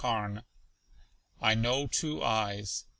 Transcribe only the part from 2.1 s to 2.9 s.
EYES.